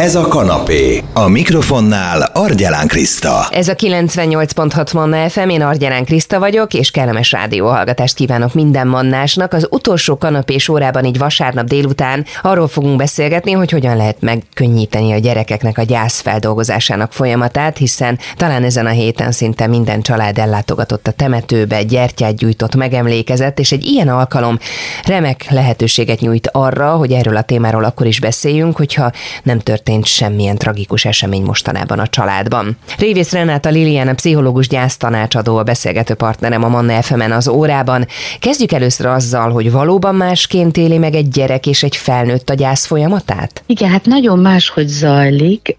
Ez 0.00 0.14
a 0.14 0.28
kanapé. 0.28 1.02
A 1.12 1.28
mikrofonnál 1.28 2.30
Argyelán 2.32 2.86
Kriszta. 2.86 3.46
Ez 3.50 3.68
a 3.68 3.74
98.6 3.74 4.94
Manna 4.94 5.28
FM, 5.28 5.48
én 5.48 5.62
Argyelán 5.62 6.04
Kriszta 6.04 6.38
vagyok, 6.38 6.74
és 6.74 6.90
kellemes 6.90 7.32
rádióhallgatást 7.32 8.14
kívánok 8.14 8.54
minden 8.54 8.86
mannásnak. 8.86 9.52
Az 9.52 9.66
utolsó 9.70 10.16
kanapés 10.16 10.68
órában, 10.68 11.04
így 11.04 11.18
vasárnap 11.18 11.66
délután 11.66 12.24
arról 12.42 12.68
fogunk 12.68 12.96
beszélgetni, 12.96 13.52
hogy 13.52 13.70
hogyan 13.70 13.96
lehet 13.96 14.20
megkönnyíteni 14.20 15.12
a 15.12 15.18
gyerekeknek 15.18 15.78
a 15.78 15.82
gyász 15.82 16.20
feldolgozásának 16.20 17.12
folyamatát, 17.12 17.76
hiszen 17.76 18.18
talán 18.36 18.64
ezen 18.64 18.86
a 18.86 18.90
héten 18.90 19.32
szinte 19.32 19.66
minden 19.66 20.02
család 20.02 20.38
ellátogatott 20.38 21.06
a 21.06 21.12
temetőbe, 21.12 21.82
gyertyát 21.82 22.36
gyújtott, 22.36 22.74
megemlékezett, 22.74 23.58
és 23.58 23.72
egy 23.72 23.84
ilyen 23.84 24.08
alkalom 24.08 24.58
remek 25.06 25.46
lehetőséget 25.50 26.20
nyújt 26.20 26.48
arra, 26.52 26.90
hogy 26.90 27.12
erről 27.12 27.36
a 27.36 27.42
témáról 27.42 27.84
akkor 27.84 28.06
is 28.06 28.20
beszéljünk, 28.20 28.76
hogyha 28.76 29.12
nem 29.42 29.58
tört 29.58 29.82
történt 29.84 30.06
semmilyen 30.06 30.56
tragikus 30.56 31.04
esemény 31.04 31.42
mostanában 31.42 31.98
a 31.98 32.06
családban. 32.06 32.78
Révész 32.98 33.32
Renáta 33.32 33.68
Liliana, 33.68 34.14
pszichológus 34.14 34.68
gyásztanácsadó, 34.68 35.56
a 35.56 35.62
beszélgető 35.62 36.14
partnerem 36.14 36.64
a 36.64 36.68
Manna 36.68 37.02
fm 37.02 37.20
az 37.20 37.48
órában. 37.48 38.06
Kezdjük 38.38 38.72
először 38.72 39.06
azzal, 39.06 39.50
hogy 39.50 39.70
valóban 39.70 40.14
másként 40.14 40.76
éli 40.76 40.98
meg 40.98 41.14
egy 41.14 41.28
gyerek 41.28 41.66
és 41.66 41.82
egy 41.82 41.96
felnőtt 41.96 42.50
a 42.50 42.54
gyász 42.54 42.86
folyamatát? 42.86 43.62
Igen, 43.66 43.90
hát 43.90 44.04
nagyon 44.04 44.38
máshogy 44.38 44.88
zajlik. 44.88 45.76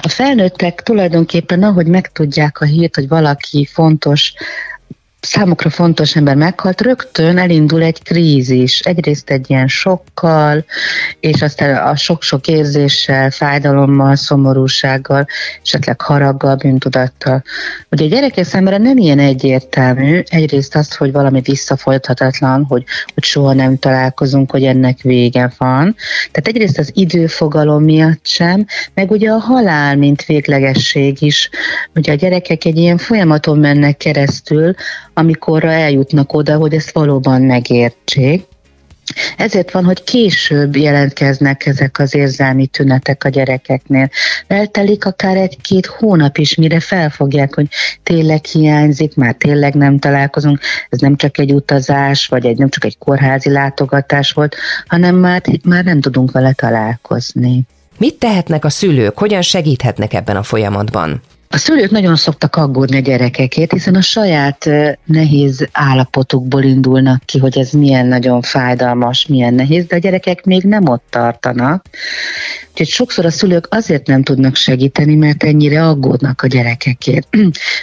A 0.00 0.08
felnőttek 0.08 0.82
tulajdonképpen, 0.82 1.62
ahogy 1.62 1.86
megtudják 1.86 2.60
a 2.60 2.64
hírt, 2.64 2.94
hogy 2.94 3.08
valaki 3.08 3.68
fontos 3.72 4.32
számukra 5.20 5.70
fontos 5.70 6.16
ember 6.16 6.36
meghalt, 6.36 6.80
rögtön 6.80 7.38
elindul 7.38 7.82
egy 7.82 8.02
krízis. 8.02 8.80
Egyrészt 8.80 9.30
egy 9.30 9.50
ilyen 9.50 9.68
sokkal, 9.68 10.64
és 11.20 11.42
aztán 11.42 11.86
a 11.86 11.96
sok-sok 11.96 12.46
érzéssel, 12.46 13.30
fájdalommal, 13.30 14.16
szomorúsággal, 14.16 15.26
esetleg 15.62 16.00
haraggal, 16.00 16.56
bűntudattal. 16.56 17.42
Ugye 17.90 18.04
a 18.04 18.08
gyerekek 18.08 18.44
számára 18.44 18.78
nem 18.78 18.96
ilyen 18.96 19.18
egyértelmű, 19.18 20.22
egyrészt 20.26 20.74
az, 20.74 20.96
hogy 20.96 21.12
valami 21.12 21.40
visszafolythatatlan, 21.40 22.64
hogy, 22.64 22.84
hogy 23.14 23.24
soha 23.24 23.52
nem 23.52 23.78
találkozunk, 23.78 24.50
hogy 24.50 24.64
ennek 24.64 25.00
vége 25.00 25.52
van. 25.58 25.96
Tehát 26.30 26.48
egyrészt 26.48 26.78
az 26.78 26.90
időfogalom 26.94 27.84
miatt 27.84 28.26
sem, 28.26 28.66
meg 28.94 29.10
ugye 29.10 29.30
a 29.30 29.38
halál, 29.38 29.96
mint 29.96 30.24
véglegesség 30.24 31.22
is. 31.22 31.50
Ugye 31.94 32.12
a 32.12 32.16
gyerekek 32.16 32.64
egy 32.64 32.76
ilyen 32.76 32.98
folyamaton 32.98 33.58
mennek 33.58 33.96
keresztül, 33.96 34.74
amikor 35.18 35.64
eljutnak 35.64 36.32
oda, 36.32 36.56
hogy 36.56 36.74
ezt 36.74 36.92
valóban 36.92 37.42
megértsék. 37.42 38.46
Ezért 39.36 39.70
van, 39.70 39.84
hogy 39.84 40.04
később 40.04 40.76
jelentkeznek 40.76 41.66
ezek 41.66 41.98
az 41.98 42.14
érzelmi 42.14 42.66
tünetek 42.66 43.24
a 43.24 43.28
gyerekeknél. 43.28 44.10
Eltelik 44.46 45.04
akár 45.04 45.36
egy-két 45.36 45.86
hónap 45.86 46.38
is, 46.38 46.54
mire 46.54 46.80
felfogják, 46.80 47.54
hogy 47.54 47.66
tényleg 48.02 48.44
hiányzik, 48.44 49.14
már 49.14 49.34
tényleg 49.34 49.74
nem 49.74 49.98
találkozunk, 49.98 50.60
ez 50.88 51.00
nem 51.00 51.16
csak 51.16 51.38
egy 51.38 51.52
utazás, 51.52 52.26
vagy 52.26 52.46
egy, 52.46 52.58
nem 52.58 52.68
csak 52.68 52.84
egy 52.84 52.98
kórházi 52.98 53.50
látogatás 53.50 54.32
volt, 54.32 54.56
hanem 54.86 55.16
már, 55.16 55.42
már 55.64 55.84
nem 55.84 56.00
tudunk 56.00 56.30
vele 56.30 56.52
találkozni. 56.52 57.62
Mit 57.98 58.14
tehetnek 58.14 58.64
a 58.64 58.70
szülők, 58.70 59.18
hogyan 59.18 59.42
segíthetnek 59.42 60.14
ebben 60.14 60.36
a 60.36 60.42
folyamatban? 60.42 61.22
A 61.50 61.56
szülők 61.56 61.90
nagyon 61.90 62.16
szoktak 62.16 62.56
aggódni 62.56 62.96
a 62.96 63.00
gyerekekért, 63.00 63.72
hiszen 63.72 63.94
a 63.94 64.00
saját 64.00 64.70
nehéz 65.04 65.68
állapotukból 65.72 66.62
indulnak 66.62 67.22
ki, 67.24 67.38
hogy 67.38 67.58
ez 67.58 67.70
milyen 67.70 68.06
nagyon 68.06 68.42
fájdalmas, 68.42 69.26
milyen 69.26 69.54
nehéz, 69.54 69.86
de 69.86 69.96
a 69.96 69.98
gyerekek 69.98 70.44
még 70.44 70.62
nem 70.62 70.88
ott 70.88 71.04
tartanak. 71.10 71.84
Úgyhogy 72.70 72.88
sokszor 72.88 73.24
a 73.24 73.30
szülők 73.30 73.66
azért 73.70 74.06
nem 74.06 74.22
tudnak 74.22 74.56
segíteni, 74.56 75.14
mert 75.14 75.42
ennyire 75.42 75.86
aggódnak 75.86 76.42
a 76.42 76.46
gyerekekért. 76.46 77.28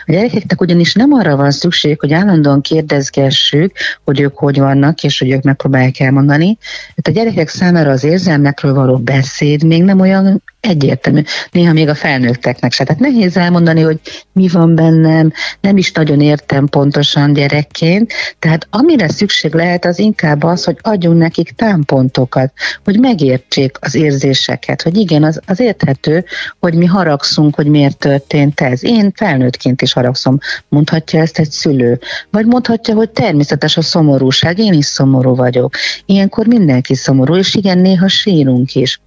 A 0.05 0.11
gyerekeknek 0.11 0.61
ugyanis 0.61 0.93
nem 0.93 1.13
arra 1.13 1.36
van 1.36 1.52
szükség, 1.52 1.99
hogy 1.99 2.13
állandóan 2.13 2.61
kérdezgessük, 2.61 3.75
hogy 4.04 4.20
ők 4.20 4.37
hogy 4.37 4.59
vannak, 4.59 5.04
és 5.04 5.20
hogy 5.20 5.31
ők 5.31 5.43
megpróbálják 5.43 5.99
elmondani. 5.99 6.58
Hát 6.95 7.08
a 7.08 7.11
gyerekek 7.11 7.49
számára 7.49 7.92
az 7.92 8.04
érzelmekről 8.04 8.73
való 8.73 8.98
beszéd 8.98 9.64
még 9.64 9.83
nem 9.83 9.99
olyan 9.99 10.43
egyértelmű. 10.65 11.21
Néha 11.52 11.73
még 11.73 11.87
a 11.87 11.95
felnőtteknek 11.95 12.71
se. 12.71 12.83
Tehát 12.83 13.02
nehéz 13.02 13.37
elmondani, 13.37 13.81
hogy 13.81 13.99
mi 14.33 14.48
van 14.48 14.76
bennem, 14.76 15.31
nem 15.61 15.77
is 15.77 15.92
nagyon 15.92 16.21
értem 16.21 16.67
pontosan 16.67 17.33
gyerekként. 17.33 18.14
Tehát 18.39 18.67
amire 18.70 19.09
szükség 19.09 19.54
lehet, 19.54 19.86
az 19.86 19.99
inkább 19.99 20.43
az, 20.43 20.64
hogy 20.64 20.77
adjunk 20.81 21.17
nekik 21.17 21.52
támpontokat, 21.52 22.54
hogy 22.83 22.99
megértsék 22.99 23.77
az 23.80 23.95
érzéseket, 23.95 24.81
hogy 24.81 24.98
igen, 24.98 25.23
az, 25.23 25.39
az 25.45 25.59
érthető, 25.59 26.25
hogy 26.59 26.73
mi 26.73 26.86
haragszunk, 26.86 27.55
hogy 27.55 27.67
miért 27.67 27.98
történt 27.98 28.61
ez. 28.61 28.83
Én 28.83 29.11
felnőttként 29.15 29.81
is 29.81 29.93
haragszom, 29.93 30.37
mondhatja 30.70 31.20
ezt 31.20 31.39
egy 31.39 31.52
szülő. 31.52 31.99
Vagy 32.30 32.45
mondhatja, 32.45 32.95
hogy 32.95 33.09
természetes 33.09 33.77
a 33.77 33.81
szomorúság, 33.81 34.59
én 34.59 34.73
is 34.73 34.86
szomorú 34.86 35.36
vagyok. 35.36 35.73
Ilyenkor 36.05 36.48
mindenki 36.48 36.95
szomorú, 36.95 37.36
és 37.36 37.55
igen, 37.55 37.77
néha 37.77 38.08
sírunk 38.08 38.75
is. 38.75 38.99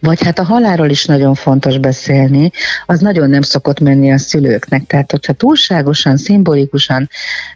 Vagy 0.00 0.22
hát 0.22 0.38
a 0.38 0.44
halálról 0.44 0.90
is 0.90 1.04
nagyon 1.04 1.34
fontos 1.34 1.78
beszélni, 1.78 2.50
az 2.86 3.00
nagyon 3.00 3.30
nem 3.30 3.42
szokott 3.42 3.80
menni 3.80 4.12
a 4.12 4.18
szülőknek. 4.18 4.86
Tehát, 4.86 5.10
hogyha 5.10 5.32
túlságosan, 5.32 6.16
szimbolikusan 6.16 7.08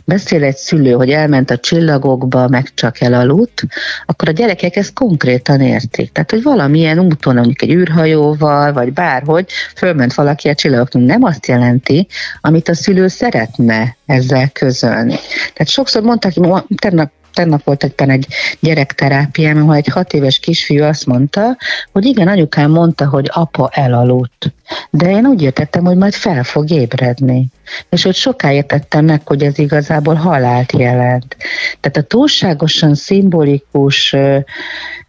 beszél 0.05 0.45
egy 0.45 0.57
szülő, 0.57 0.93
hogy 0.93 1.11
elment 1.11 1.51
a 1.51 1.59
csillagokba, 1.59 2.49
meg 2.49 2.75
csak 2.75 3.01
elaludt, 3.01 3.63
akkor 4.07 4.29
a 4.29 4.33
gyerekek 4.33 4.77
ezt 4.77 4.93
konkrétan 4.93 5.61
értik. 5.61 6.13
Tehát, 6.13 6.31
hogy 6.31 6.43
valamilyen 6.43 6.99
úton, 6.99 7.35
mondjuk 7.35 7.63
egy 7.63 7.71
űrhajóval, 7.71 8.73
vagy 8.73 8.93
bárhogy, 8.93 9.51
fölment 9.77 10.15
valaki 10.15 10.49
a 10.49 10.55
csillagoknak, 10.55 11.05
nem 11.05 11.23
azt 11.23 11.47
jelenti, 11.47 12.07
amit 12.41 12.69
a 12.69 12.75
szülő 12.75 13.09
szeretne 13.09 13.97
ezzel 14.07 14.49
közölni. 14.49 15.15
Tehát 15.53 15.69
sokszor 15.69 16.03
mondták, 16.03 16.33
tegnap 16.77 17.11
tegnap 17.37 17.65
volt 17.65 17.85
egyben 17.85 18.11
egy 18.11 18.27
gyerekterápiám, 18.61 19.57
ahol 19.57 19.75
egy 19.75 19.87
hat 19.87 20.13
éves 20.13 20.39
kisfiú 20.39 20.85
azt 20.85 21.07
mondta, 21.07 21.57
hogy 21.93 22.05
igen, 22.05 22.29
anyukám 22.29 22.71
mondta, 22.71 23.09
hogy 23.09 23.31
apa 23.33 23.71
elaludt. 23.73 24.53
De 24.91 25.11
én 25.11 25.27
úgy 25.27 25.43
értettem, 25.43 25.85
hogy 25.85 25.97
majd 25.97 26.15
fel 26.15 26.45
fog 26.45 26.71
ébredni. 26.71 27.47
És 27.91 28.03
hogy 28.03 28.15
sokáig 28.15 28.67
tettem 28.67 29.05
meg, 29.05 29.21
hogy 29.25 29.43
ez 29.43 29.59
igazából 29.59 30.15
halált 30.15 30.73
jelent. 30.73 31.37
Tehát 31.81 31.97
a 31.97 32.03
túlságosan 32.03 32.95
szimbolikus 32.95 34.15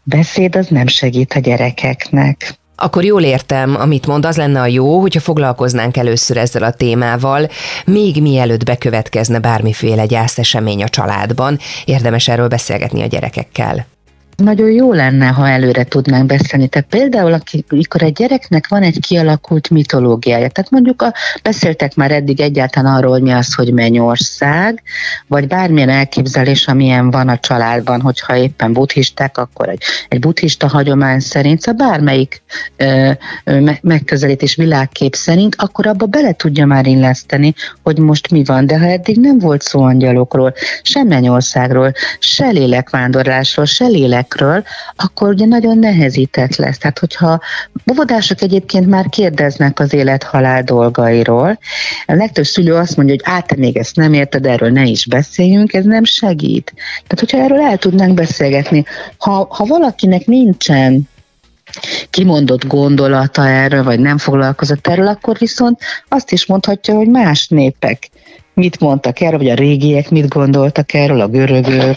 beszéd 0.04 0.56
az 0.56 0.68
nem 0.68 0.88
segít 0.88 1.34
a 1.34 1.40
gyerekeknek. 1.40 2.58
Akkor 2.80 3.04
jól 3.04 3.24
értem, 3.24 3.76
amit 3.80 4.08
mond, 4.08 4.26
az 4.26 4.38
lenne 4.38 4.62
a 4.62 4.68
jó, 4.68 5.00
hogyha 5.00 5.20
foglalkoznánk 5.20 5.98
először 5.98 6.38
ezzel 6.38 6.64
a 6.64 6.72
témával, 6.72 7.50
még 7.86 8.22
mielőtt 8.22 8.66
bekövetkezne 8.66 9.40
bármiféle 9.40 10.06
gyászesemény 10.06 10.84
a 10.84 10.90
családban, 10.90 11.60
érdemes 11.86 12.28
erről 12.28 12.48
beszélgetni 12.48 13.02
a 13.02 13.08
gyerekekkel 13.08 13.86
nagyon 14.44 14.72
jó 14.72 14.94
lenne, 14.94 15.26
ha 15.26 15.50
előre 15.50 15.84
tudnánk 15.84 16.26
beszélni. 16.26 16.68
Tehát 16.68 16.88
például, 16.90 17.40
amikor 17.70 18.04
egy 18.04 18.14
gyereknek 18.14 18.68
van 18.68 18.84
egy 18.84 19.00
kialakult 19.00 19.70
mitológiája, 19.70 20.50
tehát 20.50 20.72
mondjuk 20.72 21.02
a, 21.02 21.14
beszéltek 21.42 21.96
már 21.96 22.12
eddig 22.12 22.40
egyáltalán 22.40 22.96
arról, 22.96 23.12
hogy 23.12 23.22
mi 23.22 23.32
az, 23.32 23.54
hogy 23.54 23.74
mennyország, 23.74 24.84
vagy 25.28 25.48
bármilyen 25.48 25.90
elképzelés, 25.90 26.68
amilyen 26.68 27.12
van 27.12 27.28
a 27.30 27.38
családban, 27.38 28.02
hogyha 28.02 28.36
éppen 28.36 28.74
buddhisták, 28.74 29.38
akkor 29.38 29.70
egy, 29.70 29.82
egy 30.08 30.20
buddhista 30.20 30.68
hagyomány 30.68 31.20
szerint, 31.20 31.62
szóval 31.62 31.88
bármelyik 31.88 32.42
ö, 32.78 33.12
ö, 33.44 33.72
megközelítés 33.82 34.56
világkép 34.56 35.16
szerint, 35.16 35.56
akkor 35.58 35.88
abba 35.88 36.06
bele 36.06 36.34
tudja 36.34 36.66
már 36.66 36.86
illeszteni, 36.86 37.54
hogy 37.84 38.00
most 38.00 38.32
mi 38.32 38.44
van. 38.44 38.66
De 38.66 38.80
ha 38.80 38.86
eddig 38.86 39.20
nem 39.20 39.40
volt 39.40 39.62
szó 39.62 39.82
angyalokról, 39.82 40.54
sem 40.82 41.08
mennyországról, 41.08 41.92
se 42.20 42.48
lélekvándorlásról, 42.48 43.66
se 43.66 43.86
lélek 43.86 44.27
gyerekekről, 44.28 44.64
akkor 44.96 45.30
ugye 45.30 45.46
nagyon 45.46 45.78
nehezített 45.78 46.56
lesz. 46.56 46.78
Tehát, 46.78 47.00
hogyha 47.00 47.40
óvodások 47.92 48.42
egyébként 48.42 48.88
már 48.88 49.10
kérdeznek 49.10 49.80
az 49.80 49.94
élet-halál 49.94 50.64
dolgairól, 50.64 51.60
a 52.06 52.14
legtöbb 52.14 52.46
szülő 52.46 52.74
azt 52.74 52.98
mondja, 52.98 53.16
hogy 53.16 53.34
át, 53.34 53.56
még 53.56 53.78
ezt 53.78 53.96
nem 53.96 54.14
érted, 54.14 54.46
erről 54.46 54.70
ne 54.70 54.84
is 54.84 55.06
beszéljünk, 55.06 55.74
ez 55.74 55.86
nem 55.86 56.04
segít. 56.04 56.74
Tehát, 56.76 57.20
hogyha 57.20 57.38
erről 57.38 57.62
el 57.62 57.78
tudnánk 57.78 58.14
beszélgetni, 58.14 58.86
ha, 59.18 59.48
ha 59.50 59.66
valakinek 59.66 60.26
nincsen 60.26 61.10
kimondott 62.10 62.68
gondolata 62.68 63.48
erről, 63.48 63.84
vagy 63.84 64.00
nem 64.00 64.18
foglalkozott 64.18 64.88
erről, 64.88 65.08
akkor 65.08 65.38
viszont 65.38 65.80
azt 66.08 66.32
is 66.32 66.46
mondhatja, 66.46 66.96
hogy 66.96 67.08
más 67.08 67.48
népek 67.48 68.10
mit 68.54 68.80
mondtak 68.80 69.22
erről, 69.22 69.38
vagy 69.38 69.50
a 69.50 69.54
régiek 69.54 70.10
mit 70.10 70.28
gondoltak 70.28 70.94
erről, 70.94 71.22
a 71.22 71.28
görögök, 71.28 71.96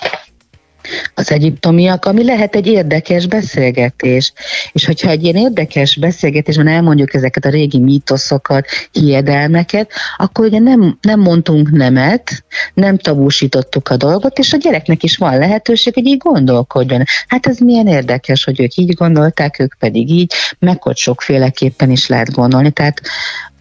az 1.14 1.30
egyiptomiak, 1.30 2.04
ami 2.04 2.24
lehet 2.24 2.54
egy 2.54 2.66
érdekes 2.66 3.26
beszélgetés. 3.26 4.32
És 4.72 4.86
hogyha 4.86 5.10
egy 5.10 5.22
ilyen 5.22 5.36
érdekes 5.36 5.96
beszélgetésben 5.96 6.68
elmondjuk 6.68 7.14
ezeket 7.14 7.44
a 7.44 7.50
régi 7.50 7.78
mítoszokat, 7.78 8.66
hiedelmeket, 8.92 9.90
akkor 10.16 10.44
ugye 10.44 10.58
nem, 10.58 10.98
nem 11.00 11.20
mondtunk 11.20 11.70
nemet, 11.70 12.44
nem 12.74 12.98
tabúsítottuk 12.98 13.88
a 13.88 13.96
dolgot, 13.96 14.38
és 14.38 14.52
a 14.52 14.56
gyereknek 14.56 15.02
is 15.02 15.16
van 15.16 15.38
lehetőség, 15.38 15.94
hogy 15.94 16.06
így 16.06 16.18
gondolkodjon. 16.18 17.04
Hát 17.26 17.46
ez 17.46 17.58
milyen 17.58 17.86
érdekes, 17.86 18.44
hogy 18.44 18.60
ők 18.60 18.74
így 18.74 18.94
gondolták, 18.94 19.58
ők 19.58 19.74
pedig 19.78 20.10
így, 20.10 20.32
meg 20.58 20.82
hogy 20.82 20.96
sokféleképpen 20.96 21.90
is 21.90 22.06
lehet 22.06 22.32
gondolni. 22.32 22.70
Tehát 22.70 23.00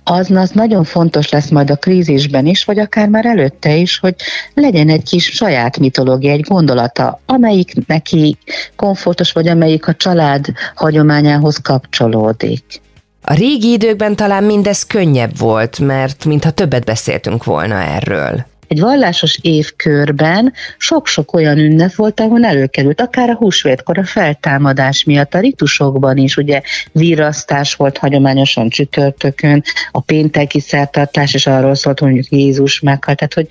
az, 0.09 0.31
az 0.31 0.49
nagyon 0.49 0.83
fontos 0.83 1.29
lesz 1.29 1.49
majd 1.49 1.69
a 1.69 1.75
krízisben 1.75 2.45
is, 2.45 2.63
vagy 2.63 2.79
akár 2.79 3.07
már 3.07 3.25
előtte 3.25 3.75
is, 3.75 3.99
hogy 3.99 4.15
legyen 4.53 4.89
egy 4.89 5.03
kis 5.03 5.25
saját 5.25 5.79
mitológia, 5.79 6.31
egy 6.31 6.45
gondolata, 6.47 7.21
amelyik 7.25 7.87
neki 7.87 8.37
komfortos, 8.75 9.31
vagy 9.31 9.47
amelyik 9.47 9.87
a 9.87 9.93
család 9.93 10.45
hagyományához 10.75 11.57
kapcsolódik. 11.57 12.81
A 13.21 13.33
régi 13.33 13.71
időkben 13.71 14.15
talán 14.15 14.43
mindez 14.43 14.85
könnyebb 14.85 15.37
volt, 15.37 15.79
mert 15.79 16.25
mintha 16.25 16.51
többet 16.51 16.85
beszéltünk 16.85 17.43
volna 17.43 17.75
erről 17.75 18.45
egy 18.69 18.79
vallásos 18.79 19.39
évkörben 19.41 20.53
sok-sok 20.77 21.33
olyan 21.33 21.57
ünnep 21.57 21.95
volt, 21.95 22.19
ahol 22.19 22.45
előkerült, 22.45 23.01
akár 23.01 23.29
a 23.29 23.35
húsvétkor, 23.35 23.97
a 23.97 24.03
feltámadás 24.03 25.03
miatt, 25.03 25.33
a 25.33 25.39
ritusokban 25.39 26.17
is, 26.17 26.37
ugye 26.37 26.61
virasztás 26.91 27.75
volt 27.75 27.97
hagyományosan 27.97 28.69
csütörtökön, 28.69 29.63
a 29.91 29.99
pénteki 30.01 30.59
szertartás, 30.59 31.33
és 31.33 31.47
arról 31.47 31.75
szólt, 31.75 31.99
hogy 31.99 32.27
Jézus 32.29 32.79
meghalt. 32.79 33.17
Tehát, 33.17 33.33
hogy, 33.33 33.47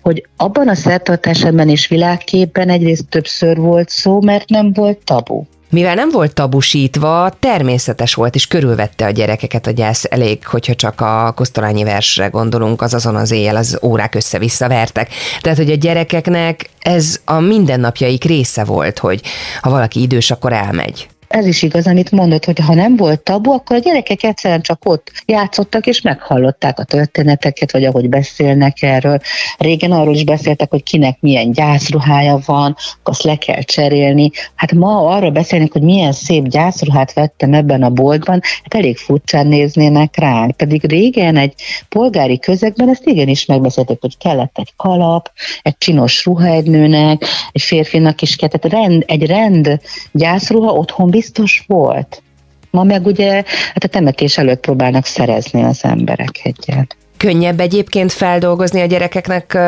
hogy 0.00 0.26
abban 0.36 0.68
a 0.68 0.74
szertartásban 0.74 1.68
és 1.68 1.88
világképpen 1.88 2.68
egyrészt 2.68 3.08
többször 3.08 3.56
volt 3.56 3.88
szó, 3.88 4.20
mert 4.20 4.48
nem 4.48 4.72
volt 4.72 4.98
tabu. 5.04 5.44
Mivel 5.72 5.94
nem 5.94 6.10
volt 6.10 6.34
tabusítva, 6.34 7.32
természetes 7.40 8.14
volt, 8.14 8.34
és 8.34 8.46
körülvette 8.46 9.04
a 9.04 9.10
gyerekeket 9.10 9.66
a 9.66 9.70
gyász 9.70 10.04
elég, 10.10 10.46
hogyha 10.46 10.74
csak 10.74 11.00
a 11.00 11.32
kosztolányi 11.36 11.84
versre 11.84 12.26
gondolunk, 12.26 12.82
az 12.82 12.94
azon 12.94 13.16
az 13.16 13.30
éjjel 13.30 13.56
az 13.56 13.78
órák 13.82 14.14
össze-vissza 14.14 14.68
vertek. 14.68 15.08
Tehát, 15.40 15.58
hogy 15.58 15.70
a 15.70 15.74
gyerekeknek 15.74 16.70
ez 16.78 17.20
a 17.24 17.40
mindennapjaik 17.40 18.24
része 18.24 18.64
volt, 18.64 18.98
hogy 18.98 19.22
ha 19.60 19.70
valaki 19.70 20.00
idős, 20.00 20.30
akkor 20.30 20.52
elmegy 20.52 21.08
ez 21.32 21.46
is 21.46 21.62
igaz, 21.62 21.86
amit 21.86 22.10
mondott, 22.10 22.44
hogy 22.44 22.58
ha 22.58 22.74
nem 22.74 22.96
volt 22.96 23.20
tabu, 23.20 23.50
akkor 23.50 23.76
a 23.76 23.78
gyerekek 23.78 24.22
egyszerűen 24.22 24.62
csak 24.62 24.80
ott 24.84 25.12
játszottak, 25.26 25.86
és 25.86 26.00
meghallották 26.00 26.78
a 26.78 26.84
történeteket, 26.84 27.72
vagy 27.72 27.84
ahogy 27.84 28.08
beszélnek 28.08 28.82
erről. 28.82 29.18
Régen 29.58 29.92
arról 29.92 30.14
is 30.14 30.24
beszéltek, 30.24 30.70
hogy 30.70 30.82
kinek 30.82 31.20
milyen 31.20 31.52
gyászruhája 31.52 32.38
van, 32.46 32.76
azt 33.02 33.22
le 33.22 33.36
kell 33.36 33.62
cserélni. 33.62 34.30
Hát 34.54 34.72
ma 34.72 35.06
arra 35.06 35.30
beszélnek, 35.30 35.72
hogy 35.72 35.82
milyen 35.82 36.12
szép 36.12 36.46
gyászruhát 36.46 37.12
vettem 37.12 37.54
ebben 37.54 37.82
a 37.82 37.90
boltban, 37.90 38.40
hát 38.62 38.74
elég 38.74 38.96
furcsán 38.96 39.46
néznének 39.46 40.16
ránk. 40.18 40.56
Pedig 40.56 40.84
régen 40.88 41.36
egy 41.36 41.54
polgári 41.88 42.38
közegben 42.38 42.88
ezt 42.88 43.06
igenis 43.06 43.46
megbeszélték, 43.46 44.00
hogy 44.00 44.16
kellett 44.18 44.58
egy 44.58 44.72
kalap, 44.76 45.30
egy 45.62 45.78
csinos 45.78 46.24
ruha 46.24 46.46
egy 46.46 46.66
nőnek, 46.66 47.24
egy 47.52 47.62
férfinak 47.62 48.22
is 48.22 48.36
kellett, 48.36 48.68
rend, 48.68 49.04
egy 49.06 49.26
rend 49.26 49.80
gyászruha 50.12 50.72
otthon 50.72 51.10
biztos 51.10 51.20
volt. 51.66 52.22
Ma 52.70 52.82
meg 52.82 53.06
ugye 53.06 53.32
hát 53.72 53.84
a 53.84 53.88
temetés 53.88 54.38
előtt 54.38 54.60
próbálnak 54.60 55.04
szerezni 55.04 55.62
az 55.62 55.84
emberek 55.84 56.40
egyet 56.42 56.96
könnyebb 57.22 57.60
egyébként 57.60 58.12
feldolgozni 58.12 58.80
a 58.80 58.86
gyerekeknek, 58.86 59.58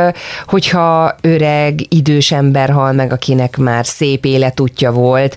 hogyha 0.47 1.15
öreg, 1.21 1.81
idős 1.89 2.33
ember 2.33 2.71
hal 2.71 2.93
meg, 2.93 3.13
akinek 3.13 3.57
már 3.57 3.87
szép 3.87 4.25
életútja 4.25 4.93
volt, 4.93 5.37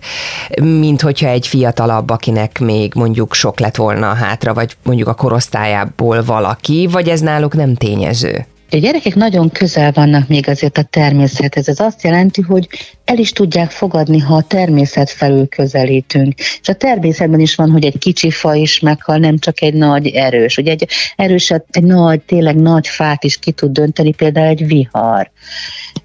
mint 0.62 1.02
hogyha 1.02 1.28
egy 1.28 1.48
fiatalabb, 1.48 2.10
akinek 2.10 2.60
még 2.60 2.92
mondjuk 2.96 3.34
sok 3.34 3.60
lett 3.60 3.76
volna 3.76 4.14
hátra, 4.14 4.54
vagy 4.54 4.78
mondjuk 4.84 5.08
a 5.08 5.14
korosztályából 5.14 6.24
valaki, 6.24 6.88
vagy 6.92 7.10
ez 7.10 7.20
náluk 7.20 7.54
nem 7.54 7.76
tényező? 7.76 8.46
A 8.72 8.78
gyerekek 8.78 9.16
nagyon 9.16 9.52
közel 9.52 9.92
vannak 9.92 10.28
még 10.28 10.48
azért 10.48 10.78
a 10.78 10.84
természethez. 10.84 11.68
Ez 11.68 11.80
azt 11.80 12.04
jelenti, 12.04 12.42
hogy 12.42 12.68
el 13.06 13.18
is 13.18 13.32
tudják 13.32 13.72
fogadni, 13.72 14.20
ha 14.20 14.36
a 14.36 14.42
természet 14.42 15.10
felül 15.10 15.48
közelítünk. 15.48 16.34
És 16.40 16.68
a 16.68 16.74
természetben 16.74 17.40
is 17.40 17.56
van, 17.56 17.72
hogy 17.72 17.86
egy 17.86 17.98
kicsi 17.98 18.32
fa 18.32 18.54
is 18.54 18.80
meghal, 18.80 19.18
nem 19.18 19.38
csak 19.38 19.62
egy 19.62 19.74
nagy 19.74 20.08
erős. 20.08 20.58
Ugye 20.58 20.72
egy 20.72 20.88
erős, 21.16 21.50
egy 21.72 21.84
nagy, 21.84 22.22
tényleg 22.22 22.56
nagy 22.56 22.88
fát 22.88 23.24
is 23.24 23.38
ki 23.38 23.52
tud 23.52 23.72
dönteni, 23.72 24.14
például 24.14 24.48
egy 24.48 24.68
vihar. 24.68 25.32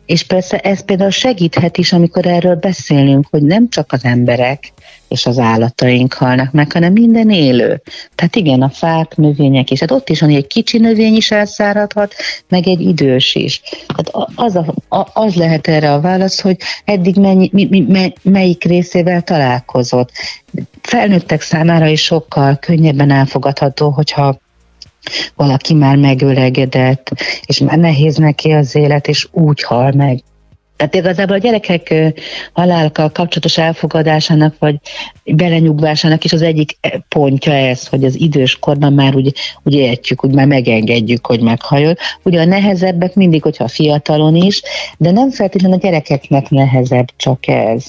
És 0.07 0.23
persze 0.23 0.59
ez 0.59 0.85
például 0.85 1.11
segíthet 1.11 1.77
is, 1.77 1.93
amikor 1.93 2.27
erről 2.27 2.55
beszélünk, 2.55 3.27
hogy 3.31 3.43
nem 3.43 3.69
csak 3.69 3.93
az 3.93 4.05
emberek 4.05 4.73
és 5.09 5.27
az 5.27 5.39
állataink 5.39 6.13
halnak 6.13 6.53
meg, 6.53 6.73
hanem 6.73 6.93
minden 6.93 7.31
élő. 7.31 7.83
Tehát 8.15 8.37
igen, 8.37 8.63
a 8.63 8.69
fák, 8.69 9.17
növények 9.17 9.71
is. 9.71 9.81
Hát 9.81 9.91
ott 9.91 10.09
is 10.09 10.21
van, 10.21 10.29
hogy 10.29 10.39
egy 10.39 10.47
kicsi 10.47 10.79
növény 10.79 11.17
is 11.17 11.31
elszáradhat, 11.31 12.15
meg 12.49 12.69
egy 12.69 12.81
idős 12.81 13.35
is. 13.35 13.63
Hát 13.97 14.11
az, 14.35 14.57
a, 14.89 15.09
az 15.13 15.35
lehet 15.35 15.69
erre 15.69 15.93
a 15.93 16.01
válasz, 16.01 16.41
hogy 16.41 16.57
eddig 16.85 17.17
mennyi, 17.17 17.51
mi, 17.53 17.85
mi, 17.89 18.13
melyik 18.23 18.65
részével 18.65 19.23
találkozott. 19.23 20.11
Felnőttek 20.83 21.41
számára 21.41 21.87
is 21.87 22.03
sokkal 22.03 22.57
könnyebben 22.57 23.11
elfogadható, 23.11 23.91
hogyha 23.91 24.41
valaki 25.35 25.75
már 25.75 25.97
megöregedett, 25.97 27.11
és 27.47 27.59
már 27.59 27.79
nehéz 27.79 28.17
neki 28.17 28.51
az 28.51 28.75
élet, 28.75 29.09
és 29.09 29.29
úgy 29.31 29.63
hal 29.63 29.93
meg. 29.93 30.23
Tehát 30.77 30.95
igazából 30.95 31.37
a 31.37 31.39
gyerekek 31.39 31.95
halálokkal 32.53 33.11
kapcsolatos 33.11 33.59
elfogadásának, 33.59 34.55
vagy 34.59 34.77
belenyugvásának 35.25 36.25
is 36.25 36.33
az 36.33 36.43
egyik 36.43 36.79
pontja 37.09 37.53
ez, 37.53 37.87
hogy 37.87 38.05
az 38.05 38.21
idős 38.21 38.59
korban 38.59 38.93
már 38.93 39.15
úgy, 39.15 39.33
úgy 39.63 39.75
értjük, 39.75 40.25
úgy 40.25 40.35
már 40.35 40.47
megengedjük, 40.47 41.27
hogy 41.27 41.41
meghajol. 41.41 41.95
Ugye 42.23 42.41
a 42.41 42.45
nehezebbek 42.45 43.15
mindig, 43.15 43.43
hogyha 43.43 43.69
fiatalon 43.69 44.37
is, 44.37 44.63
de 44.99 45.11
nem 45.11 45.31
feltétlenül 45.31 45.77
a 45.77 45.81
gyerekeknek 45.81 46.49
nehezebb 46.49 47.07
csak 47.17 47.47
ez 47.47 47.85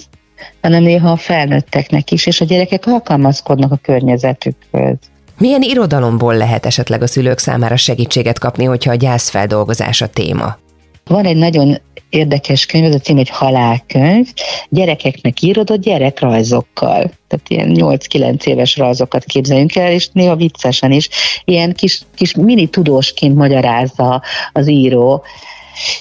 hanem 0.61 0.83
néha 0.83 1.11
a 1.11 1.17
felnőtteknek 1.17 2.11
is, 2.11 2.25
és 2.25 2.41
a 2.41 2.45
gyerekek 2.45 2.85
alkalmazkodnak 2.85 3.71
a 3.71 3.75
környezetükhöz. 3.75 4.97
Milyen 5.43 5.61
irodalomból 5.61 6.37
lehet 6.37 6.65
esetleg 6.65 7.01
a 7.01 7.07
szülők 7.07 7.37
számára 7.37 7.75
segítséget 7.75 8.39
kapni, 8.39 8.63
hogyha 8.63 8.91
a 8.91 8.95
gyászfeldolgozás 8.95 10.01
a 10.01 10.07
téma? 10.07 10.57
Van 11.05 11.25
egy 11.25 11.35
nagyon 11.35 11.77
érdekes 12.09 12.65
könyv, 12.65 12.85
ez 12.85 12.95
a 12.95 12.99
cím, 12.99 13.15
hogy 13.15 13.29
halálkönyv, 13.29 14.27
gyerekeknek 14.69 15.41
írodott 15.41 15.81
gyerekrajzokkal. 15.81 17.11
Tehát 17.27 17.45
ilyen 17.47 17.71
8-9 17.73 18.43
éves 18.43 18.77
rajzokat 18.77 19.23
képzeljünk 19.23 19.75
el, 19.75 19.91
és 19.91 20.09
néha 20.11 20.35
viccesen 20.35 20.91
is. 20.91 21.09
Ilyen 21.45 21.73
kis, 21.73 22.01
kis 22.15 22.35
mini 22.35 22.67
tudósként 22.67 23.35
magyarázza 23.35 24.21
az 24.51 24.69
író 24.69 25.23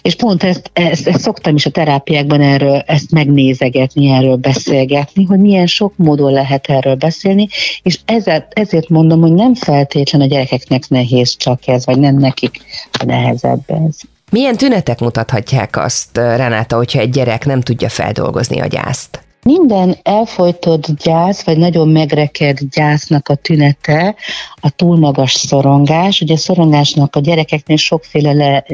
és 0.03 0.15
pont 0.15 0.43
ezt, 0.43 0.71
ezt, 0.73 1.09
ezt 1.09 1.21
szoktam 1.21 1.55
is 1.55 1.67
a 1.67 1.71
terápiákban 1.71 2.41
erről, 2.41 2.83
ezt 2.87 3.11
megnézegetni, 3.11 4.09
erről 4.09 4.37
beszélgetni, 4.37 5.25
hogy 5.25 5.39
milyen 5.39 5.67
sok 5.67 5.93
módon 5.97 6.33
lehet 6.33 6.67
erről 6.67 6.95
beszélni, 6.95 7.49
és 7.83 7.99
ezért, 8.05 8.59
ezért 8.59 8.89
mondom, 8.89 9.21
hogy 9.21 9.33
nem 9.33 9.55
feltétlenül 9.55 10.27
a 10.27 10.31
gyerekeknek 10.31 10.89
nehéz 10.89 11.37
csak 11.37 11.67
ez, 11.67 11.87
vagy 11.87 11.99
nem 11.99 12.19
nekik 12.19 12.61
a 12.93 13.05
nehezebb 13.05 13.63
ez. 13.67 13.97
Milyen 14.31 14.57
tünetek 14.57 15.01
mutathatják 15.01 15.77
azt, 15.77 16.17
Renáta, 16.17 16.77
hogyha 16.77 16.99
egy 16.99 17.11
gyerek 17.11 17.45
nem 17.45 17.61
tudja 17.61 17.89
feldolgozni 17.89 18.61
a 18.61 18.67
gyászt? 18.67 19.23
Minden 19.45 19.97
elfolytott 20.03 20.87
gyász, 20.87 21.43
vagy 21.43 21.57
nagyon 21.57 21.89
megrekedt 21.89 22.69
gyásznak 22.71 23.29
a 23.29 23.35
tünete 23.35 24.15
a 24.55 24.71
túl 24.71 24.99
magas 24.99 25.33
szorongás. 25.33 26.21
Ugye 26.21 26.37
szorongásnak 26.37 27.17
a 27.17 27.21
gyerekeknél 27.21 27.77
sokféle 27.77 28.33
le, 28.33 28.65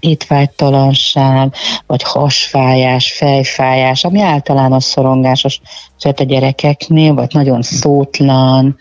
étvágytalanság, 0.00 1.54
vagy 1.86 2.02
hasfájás, 2.02 3.12
fejfájás, 3.12 4.04
ami 4.04 4.20
általános 4.20 4.84
szorongásos 4.84 5.60
a 5.98 6.22
gyerekeknél, 6.22 7.14
vagy 7.14 7.30
nagyon 7.32 7.62
szótlan, 7.62 8.76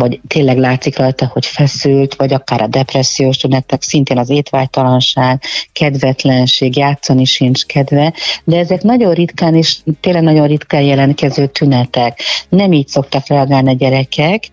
vagy 0.00 0.20
tényleg 0.28 0.58
látszik 0.58 0.98
rajta, 0.98 1.26
hogy 1.26 1.46
feszült, 1.46 2.14
vagy 2.14 2.32
akár 2.32 2.62
a 2.62 2.66
depressziós 2.66 3.36
tünetek, 3.36 3.82
szintén 3.82 4.18
az 4.18 4.30
étvágytalanság, 4.30 5.42
kedvetlenség, 5.72 6.76
játszani 6.76 7.24
sincs 7.24 7.64
kedve, 7.64 8.12
de 8.44 8.58
ezek 8.58 8.82
nagyon 8.82 9.14
ritkán 9.14 9.54
és 9.54 9.76
tényleg 10.00 10.22
nagyon 10.22 10.46
ritkán 10.46 10.82
jelentkező 10.82 11.46
tünetek. 11.46 12.20
Nem 12.48 12.72
így 12.72 12.88
szoktak 12.88 13.26
reagálni 13.26 13.70
a 13.70 13.72
gyerekek, 13.74 14.48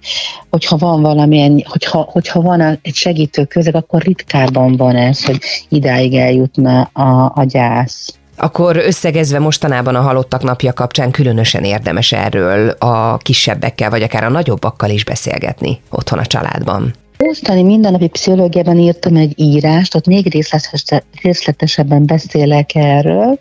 hogyha 0.50 0.78
van 0.78 1.02
valamilyen, 1.02 1.64
hogyha, 1.66 2.08
hogyha 2.12 2.42
van 2.42 2.62
egy 2.62 2.96
segítő 2.96 3.46
közeg, 3.46 3.76
akkor 3.76 4.02
ritkában 4.02 4.76
van 4.76 4.96
ez, 4.96 5.26
hogy 5.26 5.40
idáig 5.70 6.14
eljutna 6.14 6.82
a, 6.82 7.32
a 7.36 7.44
gyász. 7.44 8.18
Akkor 8.38 8.78
összegezve 8.78 9.40
mostanában 9.40 9.96
a 9.96 10.02
halottak 10.02 10.44
napja 10.44 10.74
kapcsán 10.74 11.12
különösen 11.12 11.64
érdemes 11.64 12.12
erről 12.12 12.70
a 12.70 13.18
kisebbekkel, 13.18 13.90
vagy 13.90 14.02
akár 14.02 14.24
a 14.24 14.30
nagyobbakkal 14.30 14.90
is 14.90 15.06
beszélgetni 15.06 15.82
otthon 15.90 16.20
a 16.20 16.26
családban. 16.26 16.94
Mostani 17.18 17.64
mindennapi 17.64 18.08
pszichológiában 18.08 18.78
írtam 18.78 19.16
egy 19.16 19.34
írást, 19.36 19.96
ott 19.96 20.08
még 20.08 20.46
részletesebben 21.22 22.06
beszélek 22.06 22.76
erről, 22.76 23.40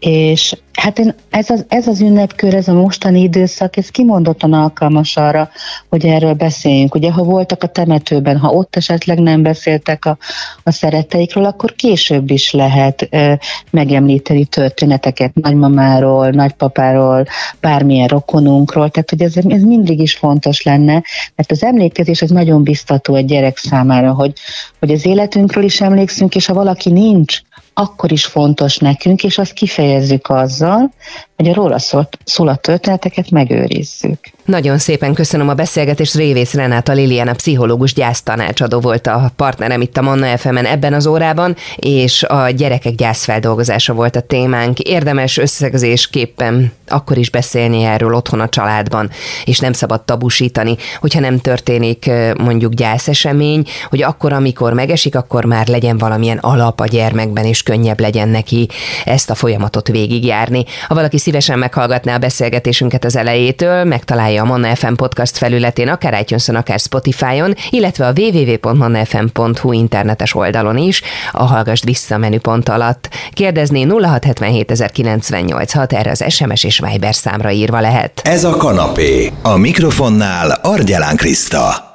és 0.00 0.56
hát 0.72 0.98
én, 0.98 1.14
ez, 1.30 1.50
az, 1.50 1.64
ez 1.68 1.86
az 1.86 2.00
ünnepkör, 2.00 2.54
ez 2.54 2.68
a 2.68 2.72
mostani 2.72 3.20
időszak, 3.20 3.76
ez 3.76 3.88
kimondottan 3.88 4.52
alkalmas 4.52 5.16
arra, 5.16 5.50
hogy 5.88 6.06
erről 6.06 6.34
beszéljünk. 6.34 6.94
Ugye, 6.94 7.12
ha 7.12 7.22
voltak 7.22 7.62
a 7.62 7.66
temetőben, 7.66 8.38
ha 8.38 8.48
ott 8.48 8.76
esetleg 8.76 9.18
nem 9.18 9.42
beszéltek 9.42 10.04
a, 10.04 10.18
a 10.62 10.70
szeretteikről, 10.70 11.44
akkor 11.44 11.74
később 11.74 12.30
is 12.30 12.52
lehet 12.52 13.08
e, 13.10 13.38
megemlíteni 13.70 14.44
történeteket 14.44 15.34
nagymamáról, 15.34 16.30
nagypapáról, 16.30 17.26
bármilyen 17.60 18.08
rokonunkról, 18.08 18.90
tehát 18.90 19.10
hogy 19.10 19.22
ez, 19.22 19.36
ez 19.36 19.62
mindig 19.62 20.00
is 20.00 20.14
fontos 20.14 20.62
lenne, 20.62 21.02
mert 21.34 21.50
az 21.50 21.64
emlékezés 21.64 22.22
az 22.22 22.30
nagyon 22.30 22.62
biztató 22.62 23.14
egy 23.14 23.24
gyerek 23.24 23.56
számára, 23.56 24.12
hogy, 24.12 24.32
hogy 24.78 24.90
az 24.90 25.06
életünkről 25.06 25.64
is 25.64 25.80
emlékszünk, 25.80 26.34
és 26.34 26.46
ha 26.46 26.54
valaki 26.54 26.90
nincs, 26.90 27.40
akkor 27.80 28.12
is 28.12 28.24
fontos 28.24 28.78
nekünk, 28.78 29.24
és 29.24 29.38
azt 29.38 29.52
kifejezzük 29.52 30.28
azzal, 30.28 30.92
hogy 31.36 31.48
a 31.48 31.54
róla 31.54 31.78
szólt, 31.78 32.18
szól 32.24 32.56
történeteket 32.56 33.30
megőrizzük. 33.30 34.18
Nagyon 34.44 34.78
szépen 34.78 35.14
köszönöm 35.14 35.48
a 35.48 35.54
beszélgetést. 35.54 36.14
Révész 36.14 36.54
Renáta 36.54 36.92
Liliana, 36.92 37.32
pszichológus 37.32 37.94
gyásztanácsadó 37.94 38.80
volt 38.80 39.06
a 39.06 39.30
partnerem 39.36 39.80
itt 39.80 39.96
a 39.96 40.02
Manna 40.02 40.38
fm 40.38 40.56
ebben 40.56 40.92
az 40.92 41.06
órában, 41.06 41.56
és 41.76 42.22
a 42.22 42.50
gyerekek 42.50 42.94
gyászfeldolgozása 42.94 43.92
volt 43.92 44.16
a 44.16 44.20
témánk. 44.20 44.78
Érdemes 44.78 45.36
összegzésképpen 45.36 46.72
akkor 46.88 47.18
is 47.18 47.30
beszélni 47.30 47.82
erről 47.82 48.14
otthon 48.14 48.40
a 48.40 48.48
családban, 48.48 49.10
és 49.44 49.58
nem 49.58 49.72
szabad 49.72 50.02
tabusítani, 50.02 50.76
hogyha 51.00 51.20
nem 51.20 51.38
történik 51.38 52.10
mondjuk 52.38 52.72
gyászesemény, 52.72 53.64
hogy 53.88 54.02
akkor, 54.02 54.32
amikor 54.32 54.72
megesik, 54.72 55.16
akkor 55.16 55.44
már 55.44 55.66
legyen 55.66 55.98
valamilyen 55.98 56.38
alap 56.38 56.80
a 56.80 56.86
gyermekben, 56.86 57.44
és 57.44 57.62
könnyebb 57.70 58.00
legyen 58.00 58.28
neki 58.28 58.68
ezt 59.04 59.30
a 59.30 59.34
folyamatot 59.34 59.88
végigjárni. 59.88 60.64
Ha 60.88 60.94
valaki 60.94 61.18
szívesen 61.18 61.58
meghallgatná 61.58 62.14
a 62.14 62.18
beszélgetésünket 62.18 63.04
az 63.04 63.16
elejétől, 63.16 63.84
megtalálja 63.84 64.42
a 64.42 64.44
Manna 64.44 64.76
FM 64.76 64.94
podcast 64.94 65.36
felületén, 65.36 65.88
akár 65.88 66.20
itunes 66.20 66.48
akár 66.48 66.78
Spotify-on, 66.78 67.54
illetve 67.70 68.06
a 68.06 68.12
www.mannafm.hu 68.16 69.72
internetes 69.72 70.34
oldalon 70.34 70.78
is, 70.78 71.02
a 71.32 71.44
Hallgasd 71.44 71.84
vissza 71.84 72.18
menüpont 72.18 72.68
alatt. 72.68 73.08
Kérdezni 73.32 73.82
0677 73.82 75.92
erre 75.92 76.10
az 76.10 76.24
SMS 76.28 76.64
és 76.64 76.82
Viber 76.90 77.14
számra 77.14 77.50
írva 77.50 77.80
lehet. 77.80 78.20
Ez 78.24 78.44
a 78.44 78.56
kanapé. 78.56 79.32
A 79.42 79.56
mikrofonnál 79.56 80.58
Argyelán 80.62 81.16
Kriszta. 81.16 81.89